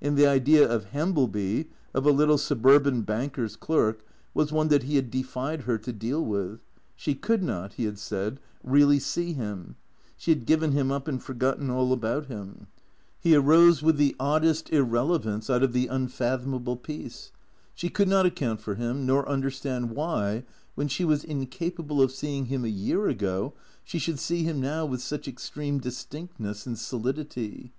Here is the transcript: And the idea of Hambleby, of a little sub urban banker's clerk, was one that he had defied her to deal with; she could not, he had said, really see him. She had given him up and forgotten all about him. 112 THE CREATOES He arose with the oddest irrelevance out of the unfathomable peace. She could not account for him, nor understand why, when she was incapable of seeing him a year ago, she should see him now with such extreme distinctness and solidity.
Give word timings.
And 0.00 0.16
the 0.16 0.24
idea 0.28 0.64
of 0.68 0.92
Hambleby, 0.92 1.66
of 1.94 2.06
a 2.06 2.12
little 2.12 2.38
sub 2.38 2.64
urban 2.64 3.02
banker's 3.02 3.56
clerk, 3.56 4.04
was 4.32 4.52
one 4.52 4.68
that 4.68 4.84
he 4.84 4.94
had 4.94 5.10
defied 5.10 5.62
her 5.62 5.78
to 5.78 5.92
deal 5.92 6.24
with; 6.24 6.60
she 6.94 7.16
could 7.16 7.42
not, 7.42 7.72
he 7.72 7.82
had 7.84 7.98
said, 7.98 8.38
really 8.62 9.00
see 9.00 9.32
him. 9.32 9.74
She 10.16 10.30
had 10.30 10.46
given 10.46 10.70
him 10.70 10.92
up 10.92 11.08
and 11.08 11.20
forgotten 11.20 11.70
all 11.70 11.92
about 11.92 12.26
him. 12.26 12.68
112 13.22 13.22
THE 13.22 13.28
CREATOES 13.28 13.32
He 13.32 13.34
arose 13.34 13.82
with 13.82 13.96
the 13.96 14.14
oddest 14.20 14.70
irrelevance 14.70 15.50
out 15.50 15.64
of 15.64 15.72
the 15.72 15.88
unfathomable 15.88 16.76
peace. 16.76 17.32
She 17.74 17.88
could 17.88 18.06
not 18.06 18.26
account 18.26 18.60
for 18.60 18.76
him, 18.76 19.04
nor 19.04 19.28
understand 19.28 19.90
why, 19.90 20.44
when 20.76 20.86
she 20.86 21.04
was 21.04 21.24
incapable 21.24 22.00
of 22.00 22.12
seeing 22.12 22.46
him 22.46 22.64
a 22.64 22.68
year 22.68 23.08
ago, 23.08 23.54
she 23.82 23.98
should 23.98 24.20
see 24.20 24.44
him 24.44 24.60
now 24.60 24.86
with 24.86 25.02
such 25.02 25.26
extreme 25.26 25.80
distinctness 25.80 26.64
and 26.64 26.78
solidity. 26.78 27.72